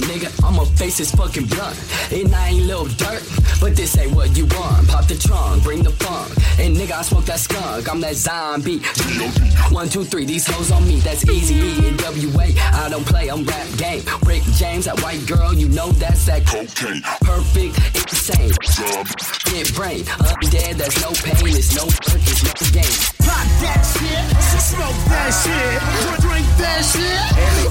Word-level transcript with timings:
nigga. 0.00 0.28
I'ma 0.44 0.64
face 0.64 0.98
this 0.98 1.14
fucking 1.14 1.46
blunt. 1.46 1.76
And 2.12 2.34
I 2.34 2.48
ain't 2.48 2.66
little 2.66 2.86
dirt, 2.86 3.22
but 3.60 3.76
this 3.76 3.96
ain't 3.98 4.14
what 4.14 4.36
you 4.36 4.46
want. 4.46 4.88
Pop 4.88 5.06
the 5.06 5.16
trunk, 5.16 5.62
bring 5.62 5.82
the 5.82 5.90
funk. 5.90 6.32
And 6.58 6.76
nigga, 6.76 6.92
I 6.92 7.02
smoke 7.02 7.24
that 7.26 7.40
skunk. 7.40 7.88
I'm 7.90 8.00
that 8.00 8.16
zombie. 8.16 8.80
One, 9.70 9.88
two, 9.88 10.04
three, 10.04 10.24
these 10.24 10.46
hoes 10.46 10.70
on 10.72 10.86
me. 10.86 11.00
That's 11.00 11.24
Eazy 11.24 11.56
E 11.62 11.88
and 11.88 12.00
WA. 12.00 12.48
I 12.72 12.88
don't 12.88 13.06
play, 13.06 13.28
I'm 13.28 13.44
rap 13.44 13.66
game. 13.76 14.02
Rick 14.24 14.42
James, 14.56 14.86
that 14.86 15.00
white 15.02 15.24
girl, 15.26 15.54
you 15.54 15.68
know 15.68 15.90
that's 15.92 16.26
that 16.26 16.46
Cocaine. 16.46 17.02
perfect, 17.22 17.76
insane. 17.94 18.52
Get 19.50 19.74
brain, 19.74 20.04
undead, 20.04 20.74
there's 20.76 21.00
no 21.02 21.10
pain, 21.12 21.56
it's 21.56 21.74
no 21.76 21.84
work, 21.84 22.22
it's 22.26 22.42
no 22.44 22.52
game. 22.72 23.18
Pop 23.24 23.46
that 23.62 23.82
shit. 23.84 24.38
Smoke 24.68 25.00
that 25.08 25.30
shit. 25.30 26.20
Drink 26.20 26.46
that 26.58 26.82
shit. 26.84 27.18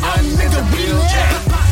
Oh, 0.01 0.21
nigga, 0.37 0.61
we 0.73 0.93
lit. 0.93 1.66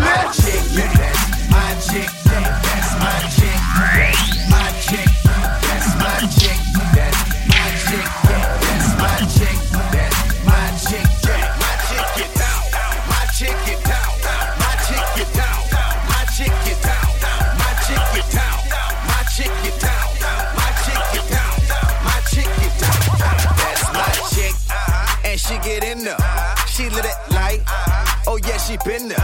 My 0.00 0.30
chick, 0.32 0.60
that's 0.94 1.50
my 1.50 1.74
chick, 1.80 2.10
that's 2.24 2.94
my 2.98 3.30
chick. 3.30 3.39
She 28.60 28.76
been 28.84 29.08
there, 29.08 29.18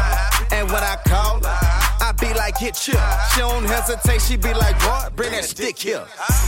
and 0.52 0.70
when 0.70 0.82
I 0.82 0.96
call 1.06 1.40
her, 1.40 1.58
I 2.00 2.12
be 2.18 2.32
like, 2.34 2.58
get 2.58 2.74
chill. 2.74 3.00
She 3.34 3.40
don't 3.40 3.64
hesitate, 3.64 4.20
she 4.22 4.36
be 4.36 4.52
like, 4.54 4.78
boy, 4.80 5.08
bring 5.14 5.32
that 5.32 5.44
stick 5.44 5.78
here. 5.78 6.04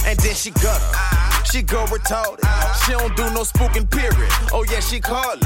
And 0.06 0.18
then 0.20 0.34
she 0.34 0.50
got 0.50 0.80
her. 0.80 1.44
she 1.44 1.62
go 1.62 1.84
retarded. 1.86 2.44
She 2.84 2.92
don't 2.92 3.14
do 3.16 3.24
no 3.34 3.42
spooking 3.42 3.88
period. 3.90 4.30
Oh 4.52 4.64
yeah, 4.70 4.80
she 4.80 5.00
call 5.00 5.32
it, 5.32 5.44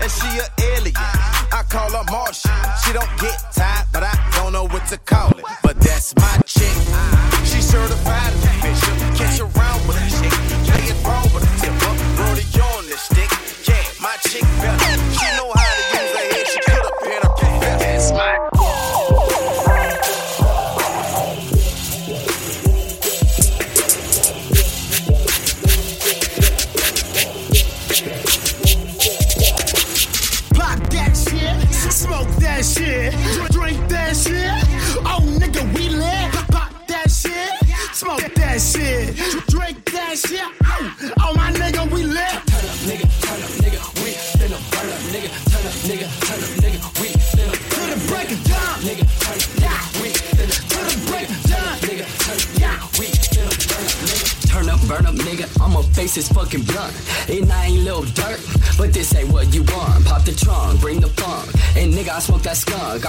and 0.00 0.10
she 0.10 0.28
a 0.38 0.46
alien. 0.74 0.94
I 0.96 1.62
call 1.68 1.90
her 1.90 2.04
Martian. 2.10 2.50
She 2.84 2.92
don't 2.92 3.10
get 3.18 3.36
tired, 3.52 3.86
but 3.92 4.02
I 4.02 4.14
don't 4.36 4.52
know 4.52 4.66
what 4.66 4.86
to 4.88 4.98
call 4.98 5.30
it. 5.38 5.44
But 5.62 5.78
that's 5.80 6.14
my 6.16 6.38
chick. 6.46 6.76
She 7.44 7.60
certified 7.60 8.32
bishop. 8.62 8.96
Catch 9.16 9.40
around 9.40 9.86
with 9.86 9.98
chick. 10.10 10.32
Play 10.68 10.84
it 10.92 11.04
wrong 11.04 11.28
with 11.34 11.44
a 11.44 11.71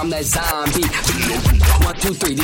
I'm 0.04 0.10
that 0.10 0.24
zombie. 0.26 0.84
One, 1.86 1.94
two, 1.96 2.12
three, 2.12 2.36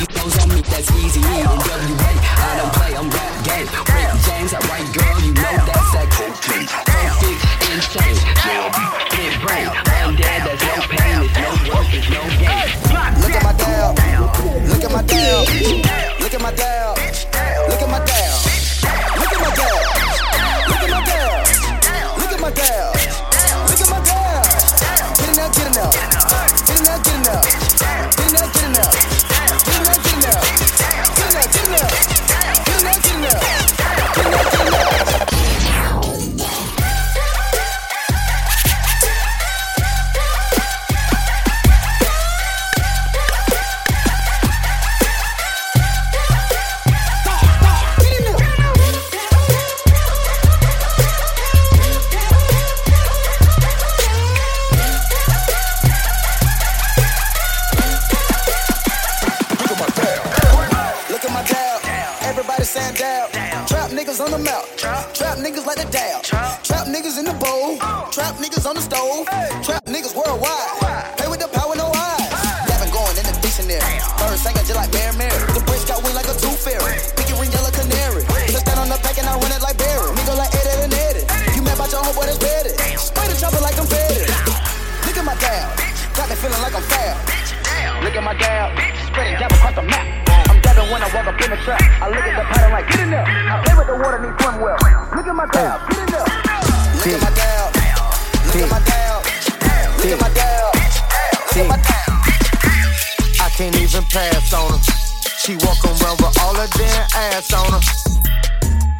Trap 64.21 64.29
niggas 64.29 64.37
on 64.37 64.37
the 64.37 64.51
mouth. 64.51 64.77
Trap 65.17 65.37
niggas 65.41 65.65
like 65.65 65.81
the 65.81 65.89
dial. 65.89 66.21
Trap 66.21 66.85
niggas 66.85 67.17
in 67.17 67.25
the 67.25 67.33
bowl. 67.41 67.77
Trap 68.13 68.37
niggas 68.37 68.69
on 68.69 68.75
the 68.77 68.81
stove. 68.85 69.25
Trap 69.65 69.81
niggas 69.89 70.13
worldwide. 70.13 71.17
Play 71.17 71.25
with 71.25 71.41
the 71.41 71.49
power, 71.49 71.73
no 71.73 71.89
eyes. 71.89 72.29
Gavin 72.69 72.93
going 72.93 73.17
in 73.17 73.25
the 73.25 73.33
dictionary. 73.41 73.81
Third 74.21 74.37
singer 74.37 74.61
just 74.61 74.77
like 74.77 74.93
Mary 74.93 75.17
Mary. 75.17 75.33
The 75.57 75.63
bridge 75.65 75.89
got 75.89 76.05
wind 76.05 76.13
like 76.13 76.29
a 76.29 76.37
tooth 76.37 76.61
fairy. 76.61 77.01
Pinky 77.17 77.33
ring 77.33 77.49
yellow 77.49 77.73
canary. 77.73 78.21
Just 78.45 78.69
stand 78.69 78.77
on 78.77 78.93
the 78.93 79.01
back 79.01 79.17
and 79.17 79.25
I 79.25 79.33
run 79.41 79.49
it 79.49 79.61
like 79.65 79.81
Barry. 79.81 80.13
Nigga 80.13 80.37
like 80.37 80.53
Eddie 80.53 80.85
and 80.85 80.93
Eddie. 80.93 81.25
You 81.57 81.65
mad 81.65 81.81
about 81.81 81.89
your 81.89 82.05
homeboy 82.05 82.29
that's 82.29 82.37
better. 82.37 82.77
Spray 83.01 83.25
the 83.25 83.33
chopper 83.41 83.57
like 83.57 83.73
I'm 83.73 83.89
fed. 83.89 84.29
Look 85.09 85.17
at 85.17 85.25
my 85.25 85.33
dial. 85.41 85.73
Got 86.13 86.29
me 86.29 86.37
feeling 86.37 86.61
like 86.61 86.77
I'm 86.77 86.85
foul. 86.85 87.17
Look 88.05 88.13
at 88.13 88.21
my 88.21 88.37
dial. 88.37 88.69
Spreading 89.09 89.41
jab 89.41 89.49
across 89.49 89.73
the 89.73 89.81
map. 89.81 90.20
When 90.91 91.01
I 91.01 91.07
walk 91.15 91.25
up 91.25 91.39
in 91.39 91.49
the 91.49 91.55
trap. 91.63 91.79
I 92.03 92.09
look 92.09 92.19
at 92.19 92.35
the 92.35 92.43
pattern 92.51 92.71
like, 92.73 92.85
get 92.89 92.99
in 92.99 93.11
there. 93.11 93.23
I 93.23 93.63
play 93.63 93.75
with 93.79 93.87
the 93.87 93.95
water, 93.95 94.19
need 94.19 94.35
swim 94.43 94.59
well. 94.59 94.75
Look 95.15 95.25
at 95.25 95.33
my 95.33 95.47
dial. 95.47 95.79
Get 95.87 96.03
in 96.03 96.11
there. 96.11 96.27
Look 96.99 97.07
at 97.07 97.21
my 97.23 97.31
dial. 97.31 97.71
Look 98.43 98.59
at 98.59 98.67
my 98.67 98.79
dial. 98.83 99.23
Look 99.95 100.11
at 100.11 100.19
my 100.19 100.29
dial. 100.35 100.71
Look 101.47 101.63
at 101.63 101.67
my 101.71 101.79
dial. 101.79 102.19
I 103.39 103.47
can't 103.55 103.75
even 103.79 104.03
pass 104.11 104.51
on 104.51 104.67
her. 104.67 104.83
She 105.39 105.55
walk 105.63 105.79
around 105.87 106.19
with 106.19 106.35
all 106.43 106.55
her 106.59 106.67
damn 106.75 107.07
ass 107.15 107.53
on 107.53 107.71
her. 107.71 107.79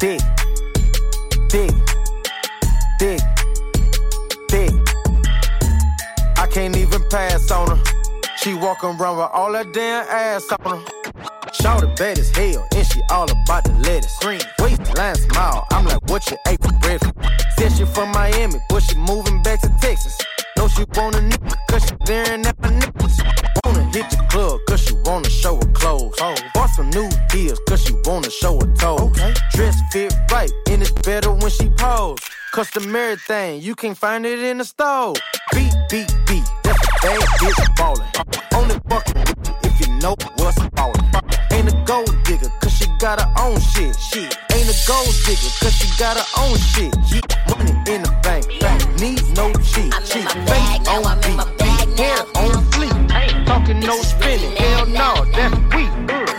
Dick, 0.00 0.20
dick, 1.52 1.76
dick, 2.98 3.20
dick. 4.48 4.72
I 6.38 6.46
can't 6.50 6.74
even 6.74 7.04
pass 7.10 7.50
on 7.50 7.76
her. 7.76 7.84
She 8.38 8.54
walk 8.54 8.82
around 8.82 9.18
with 9.18 9.28
all 9.30 9.52
her 9.52 9.64
damn 9.64 10.06
ass 10.08 10.50
on 10.64 10.80
her. 10.80 11.01
Shorty 11.62 11.86
bad 11.94 12.18
as 12.18 12.28
hell, 12.30 12.66
and 12.74 12.84
she 12.84 13.00
all 13.08 13.30
about 13.30 13.62
the 13.62 13.72
lettuce. 13.86 14.18
Green, 14.18 14.40
waistline 14.58 15.14
smile, 15.14 15.64
I'm 15.70 15.84
like, 15.84 16.02
what 16.10 16.28
you 16.28 16.36
ate 16.48 16.60
for 16.60 16.72
breakfast? 16.80 17.14
Said 17.56 17.70
she 17.70 17.84
from 17.84 18.10
Miami, 18.10 18.58
but 18.68 18.82
she 18.82 18.96
moving 18.96 19.40
back 19.44 19.60
to 19.60 19.72
Texas. 19.80 20.18
Know 20.56 20.66
she 20.66 20.84
want 20.96 21.14
a 21.14 21.20
nigga, 21.20 21.56
cause 21.70 21.82
she 21.82 21.94
staring 22.02 22.44
at 22.46 22.60
my 22.60 22.70
nipples. 22.70 23.16
Wanna 23.64 23.84
hit 23.94 24.10
the 24.10 24.26
club, 24.28 24.58
cause 24.68 24.82
she 24.82 24.94
wanna 25.04 25.30
show 25.30 25.54
her 25.54 25.72
clothes. 25.72 26.16
Oh. 26.20 26.34
Bought 26.52 26.70
some 26.70 26.90
new 26.90 27.08
deals, 27.28 27.60
cause 27.68 27.84
she 27.84 27.94
wanna 28.06 28.30
show 28.30 28.58
her 28.58 28.74
toes. 28.74 29.00
Okay. 29.00 29.32
Dress 29.52 29.80
fit 29.92 30.12
right, 30.32 30.50
and 30.68 30.82
it's 30.82 30.90
better 30.90 31.30
when 31.30 31.50
she 31.50 31.68
pose. 31.70 32.18
Customary 32.52 33.14
thing, 33.28 33.62
you 33.62 33.76
can't 33.76 33.96
find 33.96 34.26
it 34.26 34.40
in 34.40 34.58
the 34.58 34.64
store. 34.64 35.14
Beat, 35.54 35.72
beat, 35.88 36.12
beat, 36.26 36.44
that's 36.64 36.82
a 36.82 37.06
bad 37.06 37.20
bitch 37.38 37.76
ballin'. 37.76 38.08
Only 38.52 38.74
with 38.90 39.06
you 39.14 39.70
if 39.70 39.80
you 39.80 39.94
know 40.00 40.16
what's 40.38 40.58
ballin'. 40.70 41.11
Got 43.02 43.20
her 43.20 43.42
own 43.42 43.58
shit. 43.58 43.98
Shit. 43.98 44.38
Ain't 44.54 44.70
a 44.70 44.76
gold 44.86 45.12
digger, 45.26 45.50
cause 45.58 45.74
she 45.74 45.90
got 45.98 46.16
her 46.16 46.40
own 46.40 46.56
shit. 46.56 46.94
Money 47.50 47.72
in 47.92 48.02
the 48.02 48.18
bank, 48.22 48.46
bank. 48.60 49.00
Need 49.00 49.20
no 49.36 49.52
cheat. 49.54 49.92
Cheat. 50.06 50.30
Face 50.46 50.86
on 50.86 51.18
beat. 51.20 51.98
Hair 51.98 52.22
on 52.36 52.62
fleek. 52.70 52.94
Ain't 53.12 53.46
talking 53.46 53.80
no 53.80 54.00
spinning. 54.02 54.54
Hell 54.56 54.86
no, 54.86 55.24
that's 55.34 55.58
weak. 55.74 55.90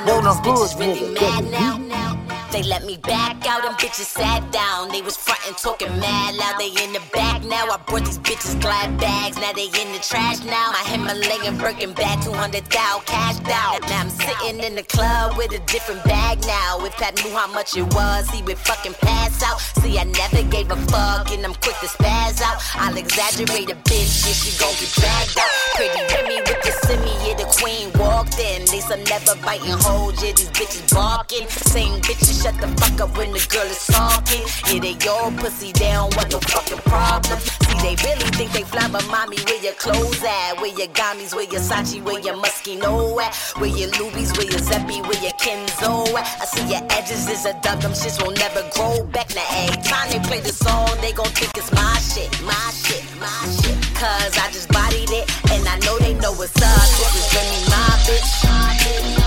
Want 0.07 0.25
a 0.25 0.33
hood 0.39 0.69
nigga. 0.79 2.12
They 2.53 2.61
let 2.61 2.85
me 2.85 2.97
back 2.97 3.47
out 3.47 3.65
and 3.65 3.75
bitches 3.77 4.13
sat 4.13 4.51
down. 4.51 4.89
They 4.89 5.01
was 5.01 5.17
frontin' 5.17 5.55
talking 5.55 5.89
mad 5.99 6.35
loud. 6.35 6.59
They 6.59 6.69
in 6.83 6.93
the 6.93 7.01
back 7.11 7.43
now. 7.43 7.65
I 7.65 7.77
brought 7.87 8.05
these 8.05 8.19
bitches 8.19 8.61
glad 8.61 8.95
bags. 8.99 9.37
Now 9.37 9.53
they 9.53 9.73
in 9.73 9.89
the 9.91 9.97
trash 9.97 10.37
now. 10.45 10.69
I 10.69 10.85
hit 10.85 10.99
my 10.99 11.17
Himalayan 11.17 11.57
Birkin 11.57 11.93
bag, 11.93 12.21
200 12.21 12.63
thou 12.69 13.01
cashed 13.07 13.49
out. 13.49 13.81
Now 13.89 14.01
I'm 14.01 14.09
sitting 14.11 14.59
in 14.59 14.75
the 14.75 14.83
club 14.83 15.35
with 15.35 15.51
a 15.53 15.65
different 15.65 16.03
bag 16.03 16.45
now. 16.45 16.77
If 16.85 16.93
Pat 16.93 17.17
knew 17.25 17.33
how 17.33 17.47
much 17.47 17.75
it 17.75 17.91
was, 17.95 18.29
he 18.29 18.43
would 18.43 18.59
fucking 18.59 18.93
pass 19.01 19.41
out. 19.41 19.59
See, 19.81 19.97
I 19.97 20.03
never 20.03 20.43
gave 20.43 20.69
a 20.69 20.77
fuck 20.93 21.31
and 21.33 21.43
I'm 21.43 21.55
quick 21.55 21.77
to 21.81 21.89
spaz 21.89 22.39
out. 22.39 22.61
I'll 22.75 22.95
exaggerate 22.95 23.71
a 23.71 23.77
bitch 23.81 24.29
if 24.29 24.37
she 24.45 24.53
gon' 24.61 24.77
get 24.77 24.93
dragged 24.93 25.39
out. 25.41 25.49
Pretty 25.73 26.01
Remy 26.05 26.37
with 26.45 26.61
the 26.61 26.71
semi, 26.85 27.17
yeah, 27.25 27.33
the 27.33 27.49
queen 27.57 27.89
walked 27.97 28.37
in. 28.37 28.61
They 28.69 28.81
some 28.85 29.03
never 29.09 29.33
biting 29.41 29.73
holes, 29.81 30.21
yeah, 30.21 30.37
these 30.37 30.53
bitches 30.53 30.85
barking. 30.93 31.49
Same 31.49 31.99
bitches 32.01 32.42
shut 32.43 32.59
the 32.59 32.67
fuck 32.75 32.99
up 32.99 33.17
when 33.17 33.31
the 33.31 33.39
girl 33.47 33.63
is 33.71 33.87
talking. 33.87 34.43
Yeah, 34.67 34.83
they 34.83 34.95
all 35.07 35.31
pussy, 35.39 35.71
they 35.71 35.95
don't 35.95 36.13
want 36.15 36.29
no 36.29 36.39
fucking 36.43 36.83
problem. 36.91 37.39
See, 37.39 37.79
they 37.79 37.95
really 38.03 38.27
think 38.35 38.51
they 38.51 38.63
fly, 38.67 38.89
but 38.91 39.07
mommy, 39.07 39.39
where 39.47 39.63
your 39.63 39.73
clothes 39.79 40.21
at? 40.21 40.59
Where 40.59 40.75
your 40.75 40.91
gummies, 40.91 41.33
where 41.33 41.47
your 41.47 41.63
Sachi, 41.63 42.03
where 42.03 42.19
your 42.19 42.35
Moschino 42.35 42.91
at? 43.23 43.33
Where 43.59 43.71
your 43.71 43.89
Lubies, 43.95 44.35
where 44.35 44.47
your 44.51 44.59
Zeppi, 44.59 44.99
where 45.07 45.21
your 45.23 45.31
Kenzo 45.39 46.03
at? 46.19 46.27
I 46.43 46.45
see 46.45 46.67
your 46.67 46.83
edges 46.91 47.29
is 47.29 47.45
a 47.45 47.53
dub, 47.63 47.79
them 47.79 47.93
shits 47.93 48.19
will 48.21 48.35
never 48.35 48.67
grow 48.75 49.05
back. 49.15 49.33
Now, 49.33 49.47
every 49.63 49.81
time 49.81 50.11
they 50.11 50.19
play 50.27 50.41
the 50.41 50.51
song, 50.51 50.91
they 50.99 51.13
gon' 51.13 51.31
think 51.31 51.55
it's 51.55 51.71
my 51.71 51.95
shit, 52.11 52.27
my 52.43 52.67
shit, 52.83 53.03
my 53.23 53.39
shit. 53.55 53.77
Cause 53.95 54.35
I 54.35 54.51
just 54.51 54.67
bodied 54.67 55.11
it, 55.11 55.25
and 55.49 55.63
I 55.65 55.79
know 55.85 55.97
they 55.99 56.13
know 56.15 56.33
what's 56.33 56.59
up. 56.59 56.87
This 56.99 57.15
is 57.15 57.25
Remy, 57.31 57.61
my 57.71 57.87
bitch. 58.03 59.22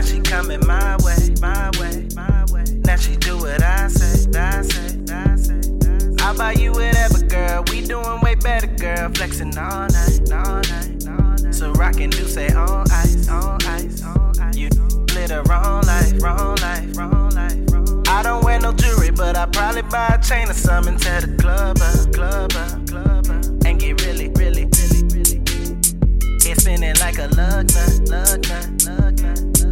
Now 0.00 0.06
she 0.06 0.20
coming 0.20 0.66
my 0.66 0.96
way, 1.04 1.34
my 1.42 1.70
way, 1.78 2.08
my 2.14 2.46
way. 2.50 2.64
Now 2.86 2.96
she 2.96 3.16
do 3.16 3.36
what 3.36 3.62
I 3.62 3.86
say, 3.88 4.30
I 4.34 4.62
say, 4.62 4.98
I 5.12 5.36
say. 5.36 5.60
I 6.24 6.32
buy 6.32 6.52
you 6.52 6.72
whatever, 6.72 7.18
girl. 7.26 7.64
We 7.70 7.82
doing 7.82 8.18
way 8.22 8.34
better, 8.34 8.66
girl. 8.66 9.10
Flexing 9.12 9.58
all 9.58 9.88
night, 9.88 10.32
all 10.32 10.62
night, 10.62 11.06
all 11.06 11.36
night. 11.44 11.54
So 11.54 11.72
rockin' 11.72 12.08
do 12.08 12.26
say 12.26 12.48
on 12.48 12.90
ice, 12.90 13.28
on 13.28 13.58
ice, 13.66 14.02
on 14.02 14.40
ice. 14.40 14.56
You 14.56 14.70
live 15.14 15.32
a 15.32 15.42
wrong 15.42 15.82
life, 15.82 16.14
wrong 16.22 16.56
life, 16.56 16.96
wrong 16.96 17.28
life. 17.32 18.08
I 18.08 18.22
don't 18.22 18.42
wear 18.42 18.58
no 18.58 18.72
jewelry, 18.72 19.10
but 19.10 19.36
I 19.36 19.44
probably 19.44 19.82
buy 19.82 20.18
a 20.18 20.22
chain 20.22 20.48
or 20.48 20.54
something 20.54 20.96
to 20.96 21.26
the 21.26 21.36
club, 21.38 21.76
uh, 21.78 22.06
club, 22.10 22.52
club, 22.88 23.26
and 23.66 23.78
get 23.78 24.00
really, 24.06 24.30
really, 24.30 24.64
really, 24.64 25.02
really. 25.12 25.42
It's 26.48 26.62
spinning 26.62 26.96
like 27.00 27.18
a 27.18 27.28
lug 27.36 27.68
nut, 27.74 28.08
lug 28.08 28.48
nut, 28.48 28.86
lug 28.86 29.00
nut. 29.00 29.09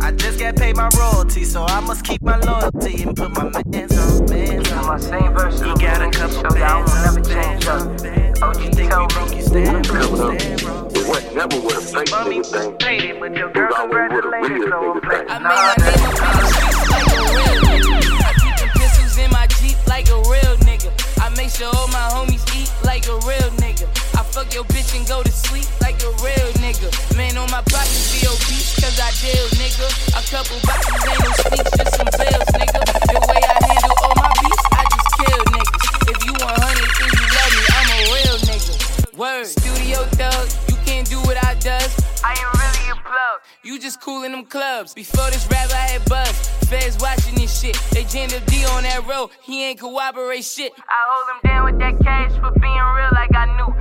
I 0.00 0.12
just 0.12 0.38
got 0.38 0.56
paid 0.56 0.76
my 0.76 0.88
royalty, 0.98 1.44
so 1.44 1.64
I 1.64 1.80
must 1.80 2.04
keep 2.04 2.22
my 2.22 2.38
loyalty 2.38 3.02
and 3.02 3.16
put 3.16 3.30
my 3.32 3.50
mans 3.66 3.98
on, 3.98 4.26
mans 4.30 4.72
on. 4.72 4.86
My 4.86 4.98
same 4.98 5.32
verse, 5.34 5.60
he 5.60 5.74
got 5.74 6.00
a 6.02 6.10
couple 6.10 6.42
bands 6.54 6.92
on, 6.92 7.22
bands 7.22 7.66
on, 7.66 7.96
bands 7.98 8.42
on. 8.42 8.62
You 8.62 8.70
think 8.70 8.96
we 8.96 9.06
broke, 9.06 9.34
you 9.34 9.42
stand 9.42 9.86
broke, 9.86 10.16
stand 10.16 10.62
broke. 10.62 10.92
It 10.96 11.08
went 11.08 11.34
never 11.34 11.60
with 11.60 11.76
a 11.78 11.80
fake 11.80 12.10
Mommy, 12.10 12.38
nigga 12.40 12.46
thing. 12.52 12.76
paid 12.78 13.04
it, 13.04 13.20
but 13.20 13.34
your 13.36 13.48
It 13.48 13.54
girl 13.54 13.68
was 13.68 13.76
always 13.78 14.10
congratulated, 14.10 14.68
so 14.68 14.76
I'm 14.78 15.00
nigga 15.00 15.02
playing. 15.02 15.28
I 15.28 15.38
made 15.38 15.44
my 15.44 15.74
name 15.84 16.04
up 16.08 16.14
the 16.18 16.46
streets 16.48 16.88
like 16.88 17.08
a 17.08 17.20
real 17.28 17.56
nigga. 17.58 18.24
I 18.24 18.32
keep 18.38 18.56
the 18.56 18.68
pistols 18.78 19.18
in 19.18 19.30
my 19.30 19.46
Jeep 19.58 19.78
like 19.86 20.08
a 20.08 20.16
real 20.16 20.54
nigga. 20.68 20.90
I 21.20 21.28
make 21.36 21.50
sure 21.50 21.68
all 21.74 21.88
my 21.88 22.08
homies 22.14 22.44
eat 22.56 22.72
like 22.84 23.06
a 23.08 23.16
real 23.26 23.50
nigga. 23.58 23.67
Fuck 24.38 24.54
your 24.54 24.62
bitch 24.70 24.96
and 24.96 25.04
go 25.08 25.20
to 25.20 25.32
sleep 25.32 25.66
like 25.80 25.98
a 25.98 26.10
real 26.22 26.48
nigga. 26.62 26.86
Man, 27.16 27.36
on 27.38 27.50
my 27.50 27.58
pockets 27.58 28.14
be 28.14 28.22
obese 28.22 28.70
cause 28.78 28.94
I 29.02 29.10
deal, 29.18 29.50
nigga. 29.58 29.90
A 30.14 30.22
couple 30.30 30.54
boxes 30.62 30.94
ain't 31.10 31.18
no 31.26 31.30
speech, 31.42 31.66
just 31.74 31.98
some 31.98 32.06
bills, 32.06 32.50
nigga. 32.54 32.78
The 32.86 33.18
way 33.18 33.42
I 33.42 33.58
handle 33.66 33.98
all 33.98 34.14
my 34.14 34.30
beats, 34.38 34.62
I 34.78 34.86
just 34.94 35.10
kill 35.18 35.42
niggas. 35.42 35.82
If 36.14 36.18
you 36.22 36.34
100, 36.38 36.54
then 36.54 37.10
you 37.18 37.26
love 37.34 37.50
me, 37.50 37.62
I'm 37.66 37.88
a 37.90 38.00
real 38.14 38.38
nigga. 38.46 39.18
Word, 39.18 39.46
studio 39.50 40.06
thug, 40.14 40.46
you 40.70 40.76
can't 40.86 41.10
do 41.10 41.18
what 41.26 41.34
I 41.42 41.58
does. 41.58 41.90
I 42.22 42.38
ain't 42.38 42.54
really 42.62 42.94
a 42.94 42.96
plug. 43.02 43.42
You 43.64 43.80
just 43.80 44.00
cool 44.00 44.22
in 44.22 44.30
them 44.30 44.44
clubs. 44.44 44.94
Before 44.94 45.28
this 45.34 45.48
rap, 45.50 45.68
I 45.72 45.98
had 45.98 46.04
buzz. 46.04 46.30
Feds 46.70 46.96
watching 47.00 47.34
this 47.34 47.60
shit. 47.60 47.74
They 47.90 48.04
jammed 48.04 48.38
D 48.46 48.64
on 48.66 48.84
that 48.84 49.04
road. 49.04 49.30
He 49.42 49.64
ain't 49.64 49.80
cooperate 49.80 50.44
shit. 50.44 50.72
I 50.78 51.00
hold 51.10 51.26
him 51.34 51.50
down 51.50 51.64
with 51.64 51.78
that 51.80 51.98
cash 52.04 52.32
for 52.38 52.52
being 52.60 52.86
real 52.94 53.10
like 53.12 53.34
I 53.34 53.56
knew. 53.56 53.77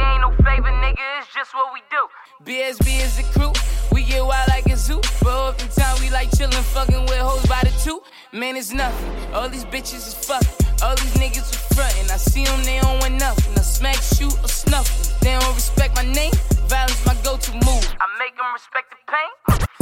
Ain't 0.00 0.22
no 0.22 0.30
favor, 0.44 0.72
nigga. 0.84 1.04
It's 1.20 1.32
just 1.34 1.52
what 1.54 1.72
we 1.72 1.80
do. 1.90 2.02
BSB 2.44 3.02
is 3.04 3.16
the 3.16 3.24
crew. 3.34 3.52
We 3.92 4.04
get 4.04 4.24
wild 4.24 4.48
like 4.48 4.66
a 4.66 4.76
zoo. 4.76 5.00
But 5.22 5.34
oftentimes 5.36 6.00
we 6.00 6.10
like 6.10 6.30
chillin', 6.30 6.64
fucking 6.74 7.02
with 7.02 7.18
hoes 7.18 7.44
by 7.46 7.60
the 7.62 7.72
two. 7.84 8.02
Man, 8.32 8.56
it's 8.56 8.72
nothing. 8.72 9.10
All 9.34 9.48
these 9.48 9.64
bitches 9.64 10.06
is 10.08 10.14
fucking. 10.14 10.66
All 10.82 10.96
these 10.96 11.14
niggas 11.14 11.50
is 11.52 11.60
frontin'. 11.74 12.10
I 12.10 12.16
see 12.16 12.44
them, 12.44 12.62
they 12.64 12.80
don't 12.80 12.98
want 13.00 13.14
nothing. 13.14 13.52
I 13.58 13.62
smack, 13.62 13.96
shoot, 13.96 14.32
or 14.42 14.48
snuff 14.48 14.88
'em. 14.88 15.18
They 15.20 15.32
don't 15.38 15.54
respect 15.54 15.94
my 15.96 16.04
name. 16.04 16.32
Violence 16.68 17.04
my 17.04 17.14
go-to 17.22 17.52
move. 17.52 17.84
I 18.00 18.06
make 18.18 18.34
them 18.36 18.50
respect 18.54 18.88
the 18.94 19.00
pain. 19.12 19.30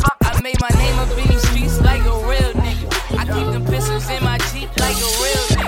Fuck, 0.03 0.17
I 0.23 0.41
made 0.43 0.61
my 0.61 0.73
name 0.83 0.99
up 0.99 1.11
in 1.19 1.29
these 1.29 1.47
streets 1.49 1.81
like 1.83 2.03
a 2.03 2.17
real 2.27 2.53
nigga. 2.65 2.87
I 3.21 3.25
keep 3.25 3.47
them 3.53 3.65
pistols 3.67 4.09
in 4.11 4.23
my 4.25 4.39
Jeep 4.51 4.71
like 4.81 4.97
a 4.97 5.11
real 5.23 5.45
nigga. 5.55 5.68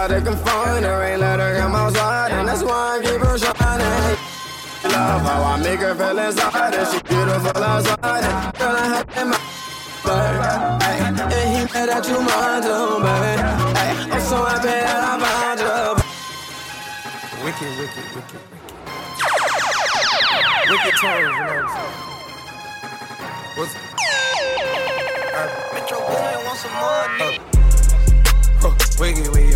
Said 0.00 0.10
he 0.12 0.16
to 0.16 0.30
confine 0.30 0.82
her, 0.82 1.02
ain't 1.02 1.20
let 1.20 1.38
her 1.38 1.58
come 1.58 1.74
outside, 1.74 2.32
and 2.32 2.48
that's 2.48 2.62
why 2.62 2.96
I 2.96 3.02
keep 3.02 3.20
her 3.20 3.36
shining. 3.36 4.16
Love 4.84 5.22
how 5.22 5.42
I 5.42 5.56
make 5.62 5.80
her 5.80 5.94
feel 5.94 6.18
inside, 6.18 6.74
and 6.74 6.88
she 6.88 7.02
beautiful 7.02 7.62
outside. 7.62 8.24
And 8.24 8.56
girl, 8.56 8.76
I 8.76 8.86
have 8.96 9.08
in 9.18 9.28
my 9.28 9.36
bird. 10.04 10.82
Hey, 10.82 10.96
and 11.04 11.16
he 11.20 11.60
mad 11.72 11.88
that 11.90 12.08
you 12.08 12.18
mine 12.24 12.62
too, 12.64 13.00
baby. 13.04 13.44
Hey, 13.76 13.92
I'm 14.08 14.22
so 14.24 14.38
happy 14.40 14.68
that 14.68 15.04
I 15.04 15.20
found 15.20 15.60
you. 15.60 16.00
Wicked, 17.44 17.72
wicked, 17.78 18.06
wicked, 18.16 18.40
wicked. 18.40 18.80
Wicked 20.70 20.94
tones, 21.00 21.20
you 21.20 21.44
know 21.44 21.52
what 21.52 21.60
I'm 21.60 21.76
saying? 21.76 22.08
What's 23.56 23.74
Metro 25.74 25.98
Boomin 26.08 26.40
want 26.46 26.58
some 26.58 26.74
more, 26.80 27.06
nigga. 27.20 27.50
Huh, 28.62 28.72
wiggy, 29.00 29.28
wiggy, 29.30 29.49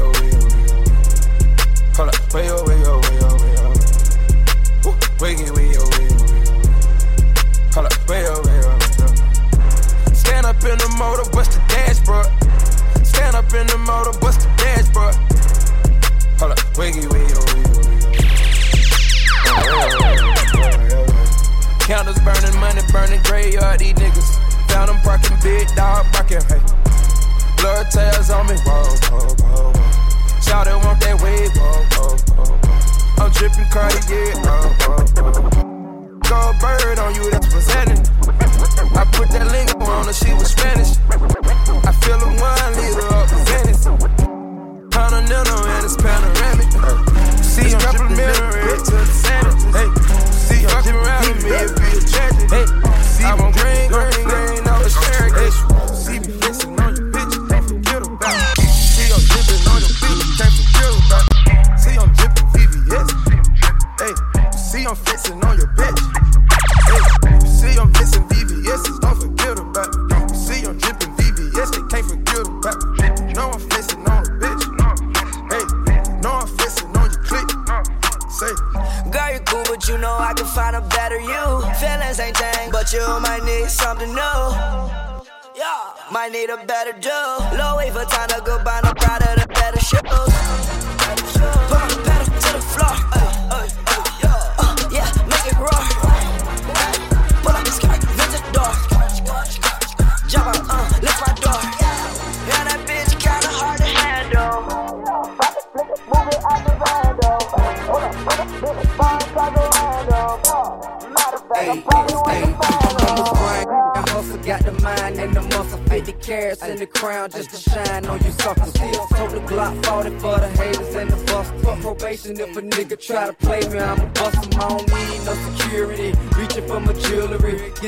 crown 117.04 117.30
just 117.30 117.50
to 117.50 117.70
shine 117.70 118.06
on 118.06 118.18
you 118.24 118.30
suckers. 118.32 118.70
Still 118.70 119.06
told 119.08 119.30
the 119.32 119.40
Glock 119.40 119.74
40 119.86 120.10
for 120.20 120.38
the 120.38 120.48
haters 120.48 120.94
and 120.94 121.10
the 121.10 121.16
busters. 121.30 121.80
Probation 121.82 122.40
if 122.40 122.56
a 122.56 122.62
nigga 122.62 122.98
try 122.98 123.26
to 123.26 123.34
play 123.34 123.60
me, 123.68 123.78
I'ma 123.78 124.06
bust 124.14 124.44
him. 124.44 124.60
I 124.60 124.73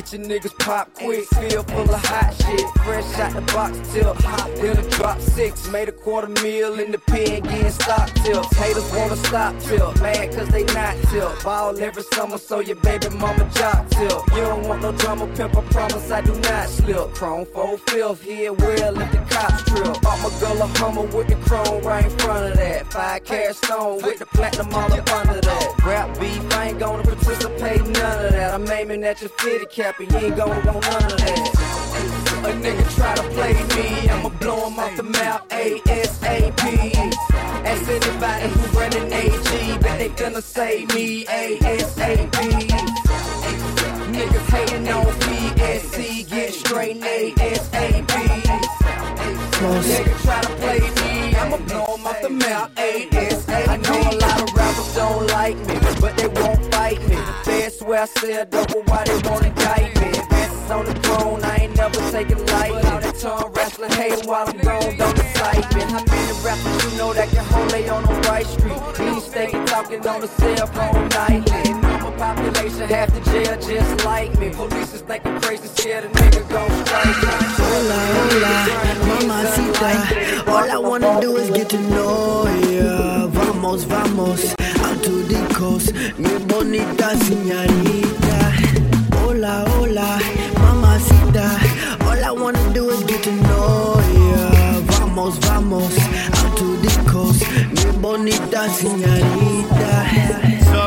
Get 0.08 0.20
your 0.20 0.28
niggas 0.28 0.58
pop 0.60 0.94
quick, 0.94 1.24
feel 1.24 1.64
full 1.64 1.82
of 1.82 2.04
hot 2.04 2.32
shit. 2.34 2.60
Fresh 2.84 3.18
out 3.18 3.34
the 3.34 3.40
box 3.52 3.76
till 3.92 4.14
hot, 4.14 4.54
then 4.54 4.78
a 4.78 4.90
drop 4.90 5.20
six. 5.20 5.68
Made 5.68 5.88
a 5.88 5.92
quarter 5.92 6.28
meal 6.44 6.78
in 6.78 6.92
the 6.92 6.98
pen, 6.98 7.42
getting 7.42 7.70
stock 7.70 8.08
tips. 8.14 8.56
Haters 8.56 8.88
wanna 8.94 9.16
stop 9.16 9.58
tilt, 9.58 10.00
mad 10.00 10.32
cause 10.32 10.48
they 10.50 10.62
not 10.74 10.94
tilt. 11.10 11.42
Ball 11.42 11.76
every 11.80 12.04
summer, 12.04 12.38
so 12.38 12.60
your 12.60 12.76
baby 12.76 13.08
mama 13.16 13.50
job 13.52 13.90
tilt. 13.90 14.30
You 14.30 14.42
don't 14.42 14.68
want 14.68 14.82
no 14.82 14.92
drama, 14.92 15.26
pimp, 15.34 15.56
I 15.56 15.62
promise 15.62 16.10
I 16.12 16.20
do 16.20 16.38
not 16.38 16.68
slip. 16.68 17.12
Chrome 17.14 17.46
four 17.46 17.76
fifth, 17.76 18.22
here 18.22 18.52
well 18.52 19.00
if 19.00 19.10
the 19.10 19.18
cops 19.28 19.64
trip. 19.64 19.96
A 20.66 20.78
Hummer 20.78 21.02
with 21.16 21.28
the 21.28 21.36
chrome 21.36 21.82
right 21.82 22.04
in 22.04 22.10
front 22.18 22.50
of 22.50 22.56
that. 22.56 22.92
Five 22.92 23.24
carat 23.24 23.56
stone 23.56 24.02
with 24.02 24.18
the 24.18 24.26
platinum 24.26 24.74
all 24.74 24.92
up 24.92 25.12
under 25.12 25.40
that. 25.40 25.84
Rap 25.84 26.18
beef, 26.18 26.52
I 26.52 26.68
ain't 26.68 26.78
gonna 26.78 27.02
participate 27.02 27.82
none 27.82 28.24
of 28.26 28.32
that. 28.32 28.54
I'm 28.54 28.68
aiming 28.70 29.04
at 29.04 29.20
your 29.20 29.30
fitted 29.30 29.70
cap 29.70 30.00
and 30.00 30.10
you 30.10 30.18
ain't 30.18 30.36
gonna 30.36 30.54
want 30.66 30.82
none 30.82 31.04
of 31.04 31.18
that. 31.18 31.52
A 32.44 32.52
nigga 32.62 32.96
try 32.96 33.14
to 33.14 33.22
play 33.34 33.54
me, 33.76 34.08
I'ma 34.08 34.28
blow 34.40 34.68
him 34.68 34.78
off 34.78 34.96
the 34.96 35.02
map 35.02 35.48
ASAP. 35.48 36.62
Ask 37.64 37.88
anybody 37.88 38.48
who 38.48 38.78
running 38.78 39.12
AG, 39.12 39.78
but 39.80 39.98
they 39.98 40.08
gonna 40.10 40.42
say 40.42 40.86
me 40.94 41.24
ASAP. 41.24 42.36
Niggas 44.16 44.48
hating 44.48 44.88
on 44.88 45.04
PSC, 45.04 46.26
get 46.26 46.54
straight 46.54 46.98
ASAP. 47.02 48.06
Nigga 49.86 50.22
try 50.22 50.40
to 50.40 50.48
play 50.56 50.80
me, 50.80 51.36
I'ma 51.36 51.58
blow 51.58 51.96
him 51.96 52.06
off 52.06 52.22
the 52.22 52.30
map 52.30 52.74
ASAP. 52.76 53.68
I 53.68 53.76
know 53.76 54.00
a 54.00 54.16
lot 54.16 54.40
of 54.40 54.54
rappers 54.56 54.94
don't 54.94 55.26
like 55.26 55.58
me, 55.68 55.78
but 56.00 56.16
they 56.16 56.28
won't 56.28 56.64
fight 56.72 56.98
me. 57.10 57.18
They 57.44 57.68
swear 57.68 58.02
I 58.02 58.06
said 58.06 58.48
double 58.48 58.80
why 58.86 59.04
they 59.04 59.18
wanna 59.28 59.48
indict 59.48 60.00
me. 60.00 60.08
Advances 60.08 60.70
on 60.70 60.84
the 60.86 60.94
throne, 60.94 61.44
I 61.44 61.56
ain't 61.56 61.76
never 61.76 62.00
taking 62.10 62.42
light. 62.46 62.72
All 62.72 63.00
that 63.00 63.18
tongue 63.18 63.52
wrestling, 63.52 63.90
hating 63.90 64.26
while 64.26 64.48
I'm 64.48 64.56
gone, 64.56 64.96
don't 64.96 65.18
excite 65.18 65.74
me. 65.74 65.82
How 65.82 66.02
many 66.02 66.32
rappers 66.40 66.84
you 66.84 66.96
know 66.96 67.12
that 67.12 67.28
can 67.28 67.44
hold 67.44 67.68
they 67.68 67.86
on 67.90 68.02
the 68.02 68.14
right 68.30 68.46
street? 68.46 68.80
Being 68.96 69.20
steady 69.20 69.62
talking 69.66 70.08
on 70.08 70.22
the 70.22 70.28
cell 70.28 70.66
phone 70.68 71.08
nightly. 71.10 71.85
Population, 72.18 72.88
half 72.88 73.12
the 73.12 73.20
jail 73.30 73.60
just 73.60 74.04
like 74.06 74.38
me. 74.38 74.48
Police 74.48 74.94
is 74.94 75.02
thinking 75.02 75.38
crazy, 75.40 75.68
scared 75.68 76.04
a 76.04 76.08
nigga 76.08 76.40
strike 76.86 77.16
me. 77.20 77.28
Hola, 77.60 77.98
hola, 78.16 78.54
mamacita. 79.08 79.90
All 80.50 80.70
I 80.70 80.78
wanna 80.78 81.20
do 81.20 81.36
is 81.36 81.50
get 81.50 81.68
to 81.70 81.78
know 81.90 82.46
ya. 82.72 83.26
Vamos, 83.26 83.84
vamos, 83.84 84.54
out 84.80 85.02
to 85.04 85.22
the 85.24 85.54
coast. 85.54 85.92
Mi 86.16 86.38
bonita 86.48 87.10
señorita. 87.26 88.38
Hola, 89.20 89.66
hola, 89.76 90.18
mamacita. 90.62 91.46
All 92.06 92.24
I 92.24 92.30
wanna 92.30 92.72
do 92.72 92.88
is 92.88 93.04
get 93.04 93.22
to 93.24 93.32
know 93.32 94.00
ya. 94.30 94.80
Vamos, 94.86 95.36
vamos, 95.40 95.92
out 96.38 96.56
to 96.56 96.76
the 96.80 97.10
coast. 97.10 97.44
Mi 97.76 97.92
bonita 98.00 98.68
señorita. 98.70 100.45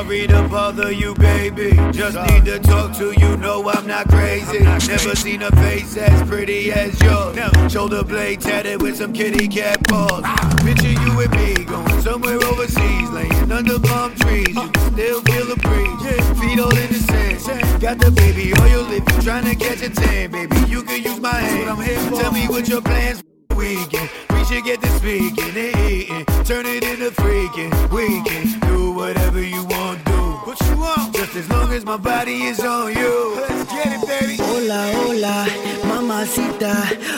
Sorry 0.09 0.25
to 0.25 0.47
bother 0.49 0.91
you, 0.91 1.13
baby. 1.13 1.69
Just 1.91 2.17
need 2.31 2.43
to 2.45 2.57
talk 2.57 2.97
to 2.97 3.13
you. 3.19 3.37
Know 3.37 3.69
I'm 3.69 3.85
not 3.85 4.09
crazy. 4.09 4.63
Never 4.63 5.15
seen 5.15 5.43
a 5.43 5.51
face 5.51 5.97
as 5.97 6.27
pretty 6.27 6.71
as 6.71 6.99
yours. 6.99 7.37
Shoulder 7.71 8.03
blade 8.03 8.41
tatted 8.41 8.81
with 8.81 8.97
some 8.97 9.13
kitty 9.13 9.47
cat 9.47 9.87
paws. 9.87 10.23
Picture 10.63 10.89
you 10.89 11.21
and 11.21 11.31
me 11.33 11.63
going 11.63 12.01
somewhere 12.01 12.43
overseas, 12.43 13.09
laying 13.11 13.51
under 13.51 13.79
palm 13.79 14.15
trees. 14.15 14.47
You 14.47 14.71
can 14.71 14.93
still 14.93 15.21
feel 15.21 15.45
the 15.45 15.57
breeze. 15.57 16.39
Feet 16.39 16.59
all 16.59 16.75
in 16.75 16.87
the 16.87 17.43
sand. 17.43 17.79
Got 17.79 17.99
the 17.99 18.09
baby 18.09 18.51
oil 18.61 18.91
if 18.91 19.03
you 19.15 19.21
trying 19.21 19.45
to 19.45 19.53
catch 19.53 19.83
a 19.83 19.91
tan, 19.91 20.31
baby. 20.31 20.57
You 20.67 20.81
can 20.81 21.03
use 21.03 21.19
my 21.19 21.35
hand. 21.35 22.15
Tell 22.15 22.31
me 22.31 22.47
what 22.47 22.67
your 22.67 22.81
plans 22.81 23.21
weekend. 23.55 24.09
We 24.49 24.55
should 24.55 24.65
get 24.65 24.81
to 24.81 24.89
speaking 24.97 25.55
and 25.55 25.91
eating. 25.91 26.25
Turn 26.43 26.65
it 26.65 26.83
into 26.83 27.11
freaking. 27.11 27.69
We 27.91 28.07
can 28.23 28.59
do 28.61 28.91
whatever 28.93 29.39
you 29.43 29.63
want, 29.65 30.03
do. 30.05 30.11
What 30.11 30.59
you 30.61 30.75
want? 30.75 31.13
Just 31.13 31.35
as 31.35 31.47
long 31.51 31.71
as 31.71 31.85
my 31.85 31.97
body 31.97 32.45
is 32.45 32.59
on 32.59 32.91
you. 32.95 33.35
Let's 33.35 33.71
get 33.71 33.93
it, 33.93 34.07
baby. 34.07 34.37
Hola, 34.37 34.91
hola, 34.95 35.45
mamacita. 35.85 36.73